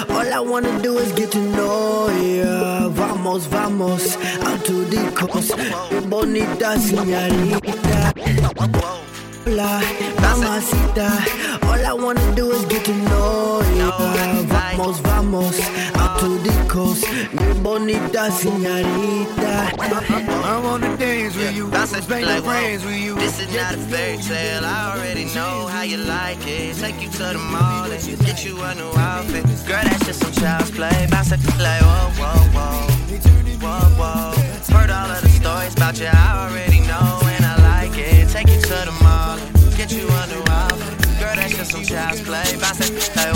All 0.10 0.34
I 0.34 0.42
wanna 0.42 0.82
do 0.82 0.98
is 0.98 1.14
get 1.14 1.32
to 1.32 1.40
know 1.40 2.10
ya. 2.10 2.90
Vamos, 2.90 3.46
vamos, 3.46 4.18
out 4.44 4.66
to 4.66 4.84
the 4.84 5.10
coast. 5.16 5.56
Mi 5.90 6.02
bonita 6.02 6.78
señorita. 6.78 8.12
Hola, 9.46 9.82
mamacita. 10.20 11.10
All 11.72 11.86
I 11.86 11.94
wanna 11.94 12.36
do 12.36 12.51
is 12.51 12.66
get 12.66 12.84
to 12.86 12.94
know 12.94 13.62
ya. 13.75 13.92
Vamos, 14.78 15.00
vamos, 15.00 15.58
out 15.96 16.20
to 16.20 16.38
the 16.44 16.51
coast. 16.68 17.06
Mi 17.32 17.54
bonita 17.63 18.30
señorita. 18.30 19.72
I 19.80 20.60
wanna 20.63 20.98
dance 20.98 21.36
with 21.38 21.56
you. 21.56 21.72
Spend 21.86 22.25
like, 22.25 22.44
friends 22.44 22.84
with 22.84 23.00
you. 23.00 23.16
This 23.16 23.40
is 23.40 23.56
not 23.56 23.75
a 23.75 23.78
fairy 23.90 24.18
tale. 24.18 24.66
I 24.66 24.92
already 24.92 25.25
know 25.34 25.68
how 25.68 25.84
you 25.84 25.98
like 25.98 26.46
it. 26.46 26.75
Take 26.75 27.01
you 27.01 27.10
to 27.10 27.25
the 27.36 27.44
mall 27.54 27.90
and 27.90 28.20
get 28.25 28.44
you 28.44 28.62
a 28.62 28.75
new 28.75 28.92
outfit. 28.98 29.46
Girl, 29.66 29.84
that's 29.84 30.06
just 30.06 30.20
some 30.20 30.34
child's 30.34 30.72
play. 30.72 31.08
Bounce 31.10 31.32
like 31.32 31.40
whoa, 31.82 32.12
whoa, 32.20 32.40
whoa, 32.56 33.01
whoa, 33.63 33.80
whoa. 34.00 34.75
Heard 34.75 34.90
all 34.90 35.10
of 35.10 35.22
the 35.22 35.30
stories 35.30 35.74
about 35.75 36.00
you. 36.00 36.08
I 36.08 36.48
already 36.48 36.61
like 42.80 42.90
like. 43.25 43.36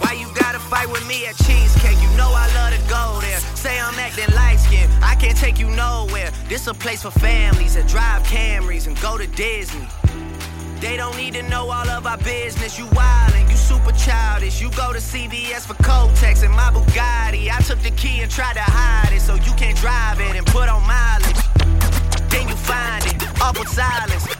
Why 0.00 0.12
you 0.12 0.26
gotta 0.34 0.58
fight 0.58 0.90
with 0.90 1.06
me 1.06 1.26
at 1.26 1.36
Cheesecake? 1.36 2.00
You 2.00 2.16
know 2.16 2.32
I 2.32 2.48
love 2.54 2.72
to 2.72 2.80
go 2.88 3.20
there. 3.20 3.38
Say 3.54 3.78
I'm 3.78 3.98
acting 3.98 4.34
light 4.34 4.56
skinned, 4.60 4.90
I 5.02 5.14
can't 5.14 5.36
take 5.36 5.58
you 5.58 5.68
nowhere. 5.68 6.30
This 6.48 6.66
a 6.66 6.72
place 6.72 7.02
for 7.02 7.10
families 7.10 7.74
that 7.74 7.86
drive 7.86 8.22
Camrys 8.22 8.86
and 8.86 8.98
go 9.00 9.18
to 9.18 9.26
Disney. 9.26 9.86
They 10.80 10.96
don't 10.96 11.16
need 11.16 11.34
to 11.34 11.42
know 11.42 11.70
all 11.70 11.88
of 11.88 12.06
our 12.06 12.18
business. 12.18 12.78
You 12.78 12.86
wildin', 12.86 13.50
you 13.50 13.56
super 13.56 13.90
childish. 13.92 14.60
You 14.60 14.70
go 14.70 14.92
to 14.92 15.00
CVS 15.00 15.66
for 15.66 15.74
Kotex 15.82 16.44
and 16.44 16.54
my 16.54 16.70
Bugatti. 16.70 17.50
I 17.50 17.60
took 17.62 17.80
the 17.80 17.90
key 17.90 18.20
and 18.20 18.30
tried 18.30 18.54
to 18.54 18.62
hide 18.62 19.12
it 19.12 19.20
so 19.20 19.34
you 19.34 19.52
can't 19.54 19.76
drive 19.76 20.20
it 20.20 20.36
and 20.36 20.46
put 20.46 20.68
on 20.68 20.86
mileage. 20.86 21.42
Then 22.30 22.48
you 22.48 22.54
find 22.54 23.04
it, 23.06 23.40
awful 23.42 23.64
silence. 23.64 24.37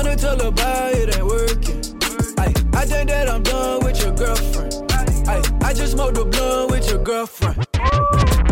Trying 0.00 0.16
to 0.16 0.22
tell 0.22 0.38
her 0.38 0.46
about 0.46 0.92
it 0.92 1.16
ain't 1.16 1.26
working. 1.26 1.82
Ay, 2.38 2.54
I 2.72 2.86
think 2.86 3.08
that 3.08 3.28
I'm 3.28 3.42
done 3.42 3.84
with 3.84 4.00
your 4.00 4.14
girlfriend. 4.14 4.72
Ay, 5.26 5.42
I 5.60 5.74
just 5.74 5.94
smoked 5.94 6.16
a 6.18 6.24
blunt 6.24 6.70
with 6.70 6.88
your 6.88 7.02
girlfriend. 7.02 7.66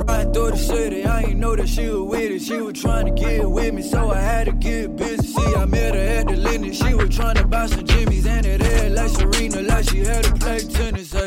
Riding 0.09 0.33
through 0.33 0.51
the 0.51 0.57
city, 0.57 1.05
I 1.05 1.21
ain't 1.21 1.39
know 1.39 1.55
that 1.55 1.69
she 1.69 1.87
was 1.87 2.01
with 2.01 2.33
it. 2.33 2.43
She 2.43 2.61
was 2.61 2.81
trying 2.81 3.07
to 3.07 3.13
get 3.13 3.49
with 3.49 3.73
me, 3.73 3.83
so 3.83 4.11
I 4.11 4.19
had 4.19 4.47
to 4.47 4.53
get 4.55 4.97
busy. 4.97 5.25
See, 5.25 5.55
I 5.55 5.67
met 5.67 5.95
her 5.95 6.01
at 6.01 6.27
the 6.27 6.37
Lenny. 6.37 6.73
She 6.75 6.95
was 6.95 7.15
trying 7.15 7.37
to 7.37 7.47
buy 7.47 7.67
some 7.67 7.87
Jimmy's 7.87 8.27
and 8.27 8.45
it 8.45 8.61
had 8.61 8.91
like 8.95 9.11
Serena, 9.11 9.63
like 9.63 9.89
she 9.89 9.99
had 9.99 10.25
to 10.25 10.33
play 10.33 10.59
tennis. 10.59 11.15
Ay, 11.15 11.26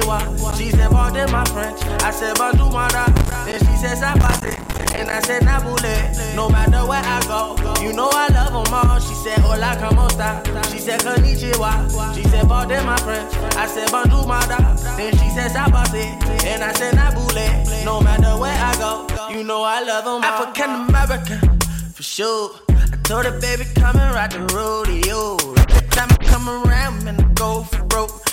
She 0.00 0.70
said, 0.70 0.90
pardon 0.90 1.30
my 1.30 1.44
French 1.44 1.80
I 2.02 2.10
said, 2.10 2.36
bonjour, 2.36 2.70
mara 2.72 3.04
Then 3.44 3.58
she 3.60 3.76
says, 3.76 4.00
said, 4.00 4.16
zapate 4.16 4.94
And 4.94 5.10
I 5.10 5.20
said, 5.20 5.42
nabule. 5.42 6.36
No 6.36 6.48
matter 6.48 6.86
where 6.88 7.02
I 7.04 7.20
go 7.28 7.56
You 7.82 7.92
know 7.92 8.08
I 8.12 8.28
love 8.28 8.52
them 8.52 8.74
all. 8.74 8.98
She 8.98 9.14
said, 9.14 9.38
hola, 9.38 9.76
como 9.78 10.06
esta? 10.06 10.42
She 10.70 10.78
said, 10.78 11.00
konnichiwa. 11.00 12.14
She 12.14 12.22
said, 12.24 12.48
pardon 12.48 12.84
my 12.86 12.96
French 12.98 13.34
I 13.56 13.66
said, 13.66 13.90
bonjour, 13.90 14.26
mara 14.26 14.58
Then 14.96 15.12
she 15.12 15.28
says, 15.30 15.52
said, 15.52 15.66
zapate 15.66 16.44
And 16.44 16.64
I 16.64 16.72
said, 16.72 16.94
nabule. 16.94 17.84
No 17.84 18.00
matter 18.00 18.38
where 18.40 18.56
I 18.56 18.74
go 18.76 19.06
You 19.30 19.44
know 19.44 19.62
I 19.62 19.82
love 19.82 20.04
them 20.04 20.14
all. 20.14 20.24
African 20.24 20.88
American 20.88 21.60
For 21.92 22.02
sure. 22.02 22.50
I 22.70 22.96
told 23.02 23.26
her, 23.26 23.38
baby, 23.40 23.64
come 23.74 23.96
and 23.96 24.14
ride 24.14 24.32
the 24.32 24.40
rodeo. 24.54 25.36
Every 25.36 25.88
time 25.90 26.08
I 26.10 26.16
come 26.24 26.48
around, 26.48 27.04
man, 27.04 27.20
I 27.20 27.24
go 27.34 27.62
for 27.64 27.84
broke 27.84 28.30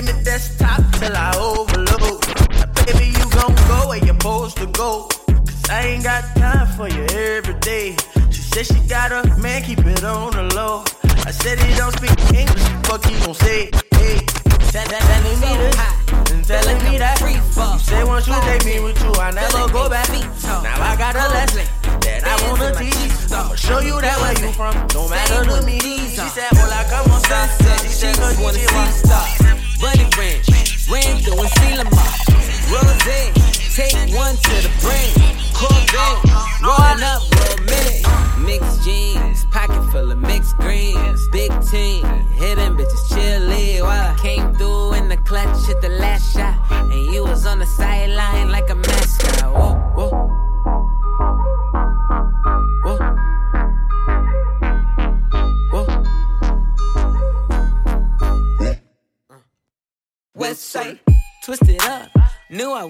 give 0.00 0.14
me 0.16 0.22
desktop 0.22 0.80
till 0.98 1.16
I 1.16 1.34
overload. 1.36 2.22
Now, 2.54 2.70
baby, 2.86 3.06
you 3.18 3.24
gon' 3.30 3.54
go 3.66 3.88
where 3.88 3.98
you're 3.98 4.14
supposed 4.14 4.56
to 4.58 4.66
go. 4.66 5.08
Cause 5.26 5.70
I 5.70 5.86
ain't 5.86 6.04
got 6.04 6.22
time 6.36 6.66
for 6.76 6.88
you 6.88 7.04
every 7.18 7.54
day. 7.60 7.96
She 8.30 8.42
said 8.42 8.66
she 8.66 8.80
got 8.88 9.10
a 9.10 9.26
man, 9.38 9.62
keep 9.62 9.80
it 9.80 10.04
on 10.04 10.32
the 10.32 10.54
low. 10.54 10.84
I 11.26 11.32
said 11.32 11.58
he 11.58 11.74
don't 11.74 11.92
speak 11.92 12.14
English, 12.32 12.62
fuck 12.86 13.04
he 13.04 13.14
gon' 13.24 13.34
say, 13.34 13.70
hey 13.98 14.18
tell- 14.70 14.86
Telling 14.86 15.40
me. 15.40 15.56
This, 15.56 15.76
and 16.30 16.44
telling 16.46 16.78
me 16.84 16.98
that 16.98 17.18
You 17.20 17.78
say 17.80 18.04
once 18.04 18.28
you 18.28 18.34
take 18.46 18.64
me 18.64 18.80
with 18.80 19.02
you, 19.02 19.12
I 19.14 19.30
never 19.32 19.66
go 19.72 19.88
back. 19.88 20.08
Now 20.44 20.78
I 20.78 20.94
got 20.96 21.16
a 21.16 21.26
lesson 21.34 21.66
that 22.02 22.22
I 22.24 22.34
wanna 22.46 22.72
teach. 22.78 23.32
I'ma 23.32 23.54
show 23.56 23.80
you 23.80 24.00
that 24.00 24.16
where 24.20 24.46
you 24.46 24.52
from, 24.52 24.74
no 24.94 25.08
matter 25.08 25.44
to 25.44 25.66
me 25.66 25.78
She 25.80 26.16
said, 26.16 26.48
hola, 26.54 26.84
come 26.88 27.10
on, 27.12 27.20
son 27.20 27.48
She 27.82 27.88
said, 27.88 28.16
go 28.16 28.42
wanna 28.42 28.58
get 28.58 28.70
see 28.70 29.06
stars. 29.06 29.57
Bunny 29.80 30.06
Ranch, 30.18 30.48
ran 30.90 31.18
through 31.22 31.40
and 31.40 31.50
seal 31.60 31.80
'em 31.80 31.86
up. 31.86 32.14
Rose, 32.70 33.32
take 33.74 33.94
one 34.14 34.36
to 34.36 34.54
the 34.62 34.70
brain. 34.82 35.14
Corvette, 35.54 36.18
rolling 36.62 37.02
up 37.02 37.22
for 37.30 37.46
a 37.54 37.60
minute. 37.62 38.02
Mixed 38.38 38.82
jeans, 38.84 39.44
pocket 39.52 39.82
full 39.92 40.10
of 40.10 40.18
mixed 40.18 40.56
greens. 40.56 41.28
Big 41.28 41.52
team, 41.70 42.04
hitting 42.38 42.74
bitches 42.76 42.87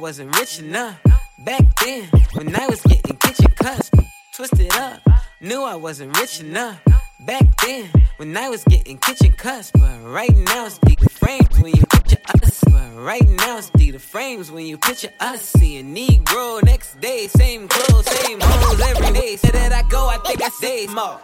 wasn't 0.08 0.34
rich 0.38 0.58
enough. 0.60 0.98
Back 1.40 1.64
then, 1.84 2.04
when 2.32 2.56
I 2.56 2.66
was 2.66 2.80
getting 2.80 3.14
kitchen 3.16 3.52
cuts, 3.56 3.90
twisted 4.34 4.72
up. 4.72 5.02
Knew 5.42 5.62
I 5.62 5.74
wasn't 5.74 6.16
rich 6.18 6.40
enough. 6.40 6.80
Back 7.26 7.44
then, 7.60 7.90
when 8.16 8.34
I 8.34 8.48
was 8.48 8.64
getting 8.64 8.96
kitchen 8.96 9.32
cuts, 9.32 9.70
but 9.70 10.00
right 10.04 10.34
now 10.34 10.64
it's 10.64 10.78
the 10.78 10.96
frames 11.10 11.60
when 11.60 11.74
you 11.76 11.84
picture 11.92 12.22
us. 12.42 12.64
But 12.64 12.90
right 12.96 13.28
now 13.28 13.58
it's 13.58 13.68
the 13.68 13.98
frames 13.98 14.50
when 14.50 14.64
you 14.64 14.78
picture 14.78 15.12
us. 15.20 15.42
See 15.42 15.78
a 15.78 15.82
Negro 15.82 16.62
next 16.64 16.98
day, 17.02 17.26
same 17.26 17.68
clothes, 17.68 18.06
same 18.06 18.38
hoes 18.40 18.80
every 18.80 19.12
day. 19.12 19.36
Say 19.36 19.50
that 19.50 19.72
I 19.72 19.86
go, 19.90 20.08
I 20.08 20.16
think 20.24 20.42
I 20.42 20.48
stay 20.48 20.86
more. 20.86 21.20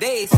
Days, 0.00 0.30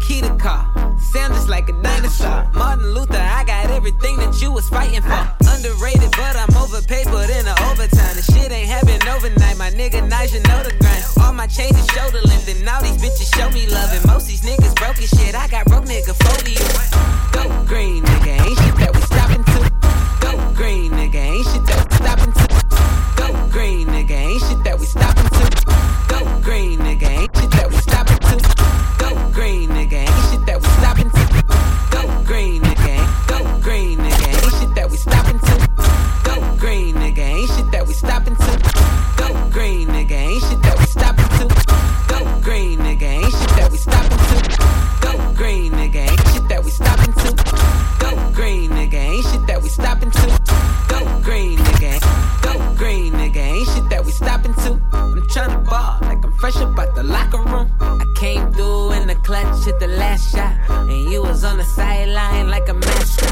key 0.00 0.20
to 0.20 0.34
car, 0.36 0.64
sound 1.12 1.34
just 1.34 1.48
like 1.48 1.68
a 1.68 1.72
dinosaur. 1.82 2.48
Martin 2.54 2.94
Luther, 2.94 3.20
I 3.20 3.44
got 3.44 3.70
everything 3.70 4.16
that 4.18 4.40
you 4.40 4.52
was 4.52 4.68
fighting 4.68 5.02
for. 5.02 5.22
Underrated, 5.48 6.10
but 6.12 6.36
I'm 6.36 6.54
overpaid, 6.56 7.06
but 7.06 7.30
in 7.30 7.44
the 7.44 7.56
overtime. 7.70 8.14
The 8.16 8.22
shit 8.22 8.50
ain't 8.52 8.68
happen 8.68 9.00
overnight, 9.08 9.56
my 9.58 9.70
nigga 9.70 10.06
Nigel 10.08 10.42
know 10.42 10.62
the 10.62 10.74
grind. 10.80 11.04
All 11.20 11.32
my 11.32 11.46
chains 11.46 11.76
is 11.78 11.86
shoulder 11.90 12.20
length, 12.24 12.48
and 12.48 12.68
all 12.68 12.82
these 12.82 12.98
bitches 12.98 13.34
show 13.36 13.50
me 13.50 13.66
love. 13.66 13.92
And 13.92 14.04
most 14.06 14.26
these 14.26 14.42
niggas 14.42 14.74
broke 14.76 14.98
as 14.98 15.10
shit, 15.10 15.34
I 15.34 15.48
got 15.48 15.66
broke 15.66 15.84
nigga 15.84 16.14
phobia. 16.14 16.64
Go 17.32 17.42
green, 17.66 18.02
nigga, 18.02 18.46
ain't 18.46 18.58
shit 18.58 18.76
that 18.76 19.03
on 61.44 61.58
the 61.58 61.64
sideline 61.64 62.48
like 62.48 62.68
a 62.68 62.74
mascot. 62.74 63.23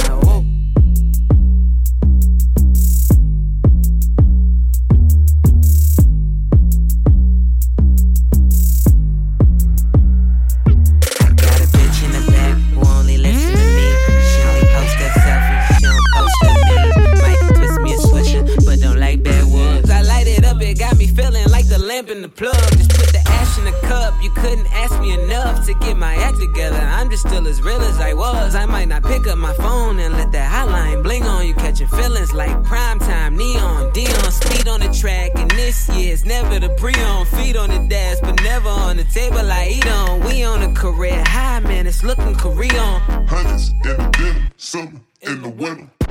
Looking 42.02 42.34
Korean. 42.34 43.00
Hundreds 43.28 43.70
in 43.70 43.96
the 43.96 44.10
denim, 44.18 44.50
summer 44.56 45.00
in 45.20 45.42
the 45.42 45.48
winter. 45.48 46.01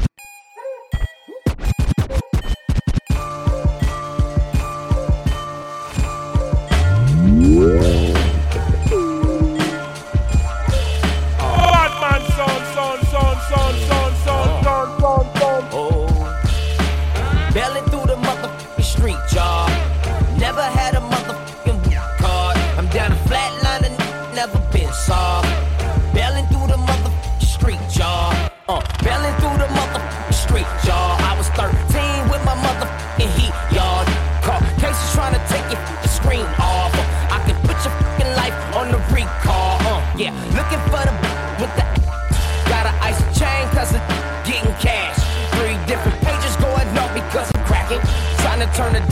turn 48.74 48.94
the 48.94 49.11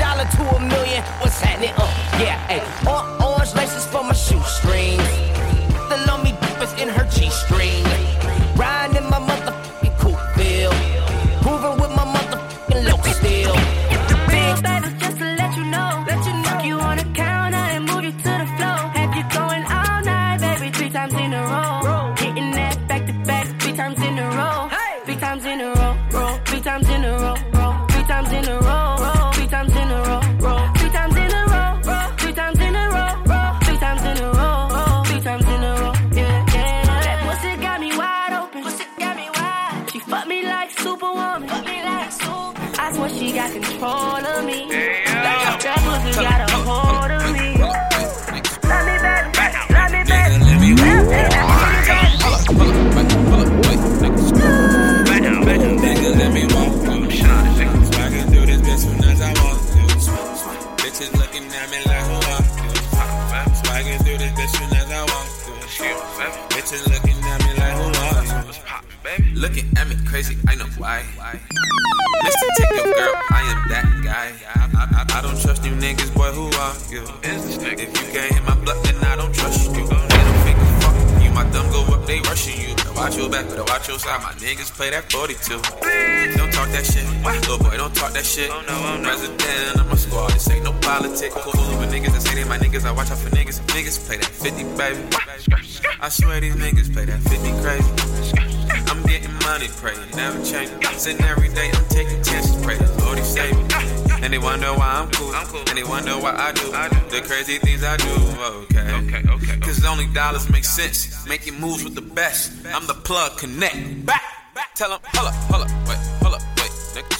me. 44.49 44.65
Like 44.69 45.61
that 45.61 45.79
pussy 45.85 46.11
got 46.17 46.41
a 46.41 46.57
hold 46.65 47.11
of 47.11 47.21
me. 47.33 47.47
Love 47.59 48.85
me 48.85 48.95
back, 49.05 49.23
love 49.69 49.91
me 49.91 50.01
back. 50.03 50.27
Nigga, 55.79 56.09
let 56.17 56.31
me 56.33 56.43
walk 56.53 56.73
through. 56.83 57.05
Swaggin' 57.89 58.25
through 58.31 58.45
this 58.45 58.61
bitch 58.61 58.79
soon 58.79 59.03
as 59.03 59.21
I 59.21 59.31
walk 59.41 59.59
through. 59.69 59.89
Bitches 60.81 61.11
looking 61.17 61.45
at 61.53 61.67
me 61.71 61.77
like 61.85 62.03
who 62.07 62.15
are 62.33 62.43
you? 62.59 62.71
Swaggin' 63.59 63.99
through 64.03 64.17
this 64.17 64.33
bitch 64.37 64.51
soon 64.57 64.73
as 64.77 64.89
I 64.91 65.01
walk 65.11 65.27
through. 65.41 65.61
Bitches 66.53 66.83
looking 66.91 67.19
at 67.23 67.39
me 67.45 67.51
like 67.61 67.75
who 67.79 67.85
are 68.05 68.23
you? 68.25 69.39
Looking 69.39 69.67
at 69.77 69.87
me 69.87 69.95
crazy, 70.05 70.37
I 70.47 70.55
know 70.55 70.67
why. 70.77 71.03
Girl, 72.99 73.15
I 73.31 73.41
am 73.47 73.59
that 73.71 73.87
guy. 74.03 74.35
I, 74.59 74.67
I, 74.75 75.19
I 75.19 75.21
don't 75.21 75.39
trust 75.39 75.63
you 75.63 75.71
niggas, 75.71 76.11
boy, 76.13 76.35
who 76.35 76.51
are 76.59 76.75
you? 76.91 77.07
If 77.23 77.95
you 77.95 78.07
can't 78.11 78.27
hit 78.35 78.43
my 78.43 78.55
bluff, 78.59 78.83
then 78.83 78.99
I 79.07 79.15
don't 79.15 79.33
trust 79.33 79.71
you. 79.71 79.71
They 79.71 79.87
don't 79.87 80.39
think 80.43 80.59
fuck 80.83 81.23
you, 81.23 81.31
my 81.31 81.45
thumb 81.47 81.71
go 81.71 81.87
up, 81.95 82.05
they 82.05 82.19
rushing 82.27 82.59
you. 82.59 82.75
Better 82.75 82.91
watch 82.91 83.15
your 83.15 83.29
back, 83.29 83.47
better 83.47 83.63
watch 83.63 83.87
your 83.87 83.99
side. 83.99 84.19
My 84.21 84.35
niggas 84.43 84.75
play 84.75 84.89
that 84.89 85.09
42. 85.09 85.63
Don't 86.35 86.51
talk 86.51 86.67
that 86.75 86.83
shit. 86.83 87.07
Little 87.23 87.57
boy, 87.59 87.77
don't 87.77 87.95
talk 87.95 88.11
that 88.11 88.25
shit. 88.25 88.51
President 88.51 89.79
of 89.79 89.87
my 89.87 89.95
squad, 89.95 90.31
this 90.31 90.49
ain't 90.51 90.65
no 90.65 90.73
politics. 90.83 91.33
Cool 91.39 91.79
with 91.79 91.93
niggas 91.95 92.11
that 92.11 92.21
say 92.21 92.35
they 92.35 92.43
my 92.43 92.57
niggas. 92.57 92.83
I 92.83 92.91
watch 92.91 93.11
out 93.11 93.17
for 93.17 93.29
niggas. 93.29 93.63
Niggas 93.71 93.95
play 94.05 94.17
that 94.17 94.27
50, 94.27 94.75
baby. 94.75 94.99
I 96.01 96.09
swear 96.09 96.41
these 96.41 96.55
niggas 96.55 96.91
play 96.91 97.05
that 97.05 97.21
50 97.21 97.63
crazy. 97.63 98.58
I'm 98.89 99.03
getting 99.03 99.33
money, 99.45 99.67
pray 99.77 99.95
never 100.15 100.43
change. 100.43 100.71
Sitting 100.97 101.23
every 101.25 101.49
day, 101.49 101.69
I'm 101.73 101.85
taking 101.87 102.21
chances, 102.23 102.55
pray 102.63 102.77
the 102.77 102.91
Lord 103.03 103.17
he 103.17 103.23
save 103.23 103.55
me. 103.55 103.63
And 104.23 104.33
they 104.33 104.37
wonder 104.37 104.67
why 104.73 104.89
I'm 104.99 105.09
cool. 105.11 105.33
And 105.69 105.77
they 105.77 105.83
wonder 105.83 106.11
why 106.17 106.33
I 106.35 106.51
do 106.51 106.65
the 107.09 107.21
crazy 107.25 107.57
things 107.57 107.83
I 107.83 107.97
do. 107.97 108.13
Okay, 108.65 108.87
okay, 109.01 109.21
okay. 109.29 109.59
Cause 109.59 109.83
only 109.85 110.07
dollars 110.07 110.49
make 110.49 110.65
sense. 110.65 111.25
Making 111.27 111.59
moves 111.59 111.83
with 111.83 111.95
the 111.95 112.01
best. 112.01 112.51
I'm 112.73 112.85
the 112.87 112.93
plug, 112.93 113.37
connect. 113.37 114.05
Back, 114.05 114.23
back. 114.53 114.73
Tell 114.75 114.89
them, 114.89 114.99
hold 115.15 115.27
up, 115.29 115.35
hold 115.51 115.63
up, 115.63 115.71
wait, 115.87 115.97
hold 116.21 116.35
up, 116.35 116.41
wait, 116.57 116.71
nigga. 116.95 117.15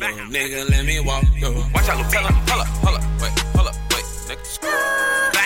Little 0.00 0.26
nigga, 0.26 0.70
let 0.70 0.84
me 0.84 1.00
walk 1.00 1.24
through. 1.38 1.64
Watch 1.74 1.88
out, 1.88 2.10
Tell 2.10 2.24
them, 2.24 2.34
hold 2.48 2.62
up, 2.62 2.68
hold 2.84 2.96
up, 2.98 3.04
wait, 3.22 3.38
hold 3.54 3.68
up, 3.68 3.74
wait, 3.92 4.04
nigga. 4.28 5.39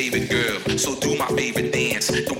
Favorite 0.00 0.30
girl, 0.30 0.78
so 0.78 0.98
do 0.98 1.14
my 1.18 1.26
favorite 1.26 1.72
dance. 1.74 2.06
The 2.06 2.39